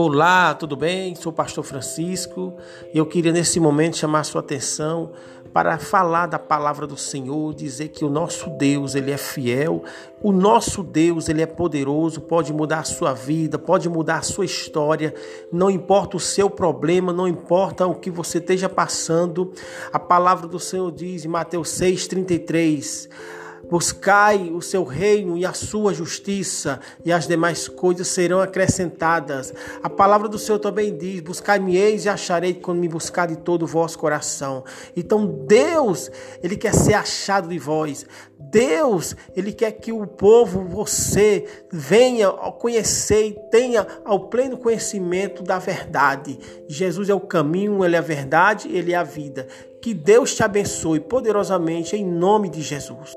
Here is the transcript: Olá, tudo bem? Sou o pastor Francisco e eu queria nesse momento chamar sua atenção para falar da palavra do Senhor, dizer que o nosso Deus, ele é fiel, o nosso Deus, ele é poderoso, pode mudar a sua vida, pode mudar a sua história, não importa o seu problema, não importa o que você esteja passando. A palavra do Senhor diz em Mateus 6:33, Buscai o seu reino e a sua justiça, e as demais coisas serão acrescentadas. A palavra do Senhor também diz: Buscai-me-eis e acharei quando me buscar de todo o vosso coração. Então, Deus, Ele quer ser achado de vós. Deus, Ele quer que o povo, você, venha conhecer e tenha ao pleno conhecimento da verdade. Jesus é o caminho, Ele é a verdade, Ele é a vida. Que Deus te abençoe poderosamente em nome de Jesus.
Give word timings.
Olá, 0.00 0.54
tudo 0.54 0.76
bem? 0.76 1.16
Sou 1.16 1.32
o 1.32 1.34
pastor 1.34 1.64
Francisco 1.64 2.54
e 2.94 2.98
eu 2.98 3.04
queria 3.04 3.32
nesse 3.32 3.58
momento 3.58 3.96
chamar 3.96 4.22
sua 4.22 4.40
atenção 4.40 5.10
para 5.52 5.76
falar 5.76 6.26
da 6.26 6.38
palavra 6.38 6.86
do 6.86 6.96
Senhor, 6.96 7.52
dizer 7.52 7.88
que 7.88 8.04
o 8.04 8.08
nosso 8.08 8.48
Deus, 8.50 8.94
ele 8.94 9.10
é 9.10 9.16
fiel, 9.16 9.82
o 10.22 10.30
nosso 10.30 10.84
Deus, 10.84 11.28
ele 11.28 11.42
é 11.42 11.46
poderoso, 11.46 12.20
pode 12.20 12.52
mudar 12.52 12.78
a 12.78 12.84
sua 12.84 13.12
vida, 13.12 13.58
pode 13.58 13.88
mudar 13.88 14.18
a 14.18 14.22
sua 14.22 14.44
história, 14.44 15.12
não 15.52 15.68
importa 15.68 16.16
o 16.16 16.20
seu 16.20 16.48
problema, 16.48 17.12
não 17.12 17.26
importa 17.26 17.84
o 17.84 17.96
que 17.96 18.08
você 18.08 18.38
esteja 18.38 18.68
passando. 18.68 19.52
A 19.92 19.98
palavra 19.98 20.46
do 20.46 20.60
Senhor 20.60 20.92
diz 20.92 21.24
em 21.24 21.28
Mateus 21.28 21.70
6:33, 21.70 23.08
Buscai 23.70 24.50
o 24.50 24.62
seu 24.62 24.82
reino 24.82 25.36
e 25.36 25.44
a 25.44 25.52
sua 25.52 25.92
justiça, 25.92 26.80
e 27.04 27.12
as 27.12 27.26
demais 27.26 27.68
coisas 27.68 28.08
serão 28.08 28.40
acrescentadas. 28.40 29.52
A 29.82 29.90
palavra 29.90 30.26
do 30.26 30.38
Senhor 30.38 30.58
também 30.58 30.96
diz: 30.96 31.20
Buscai-me-eis 31.20 32.06
e 32.06 32.08
acharei 32.08 32.54
quando 32.54 32.78
me 32.78 32.88
buscar 32.88 33.26
de 33.26 33.36
todo 33.36 33.64
o 33.64 33.66
vosso 33.66 33.98
coração. 33.98 34.64
Então, 34.96 35.26
Deus, 35.46 36.10
Ele 36.42 36.56
quer 36.56 36.74
ser 36.74 36.94
achado 36.94 37.48
de 37.48 37.58
vós. 37.58 38.06
Deus, 38.38 39.14
Ele 39.36 39.52
quer 39.52 39.72
que 39.72 39.92
o 39.92 40.06
povo, 40.06 40.64
você, 40.64 41.44
venha 41.70 42.30
conhecer 42.30 43.26
e 43.26 43.32
tenha 43.50 43.86
ao 44.04 44.28
pleno 44.28 44.56
conhecimento 44.56 45.42
da 45.42 45.58
verdade. 45.58 46.38
Jesus 46.66 47.10
é 47.10 47.14
o 47.14 47.20
caminho, 47.20 47.84
Ele 47.84 47.96
é 47.96 47.98
a 47.98 48.02
verdade, 48.02 48.68
Ele 48.74 48.92
é 48.92 48.96
a 48.96 49.04
vida. 49.04 49.46
Que 49.82 49.92
Deus 49.92 50.34
te 50.34 50.42
abençoe 50.42 51.00
poderosamente 51.00 51.94
em 51.96 52.04
nome 52.04 52.48
de 52.48 52.62
Jesus. 52.62 53.14